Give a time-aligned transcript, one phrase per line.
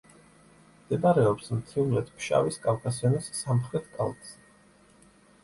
[0.77, 4.43] მდებარეობს მთიულეთ-ფშავის კავკასიონის სამხრეთ კალთზე.